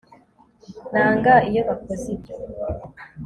nanga 0.91 1.33
iyo 1.49 1.61
bakoze 1.69 2.05
ibyo 2.15 2.35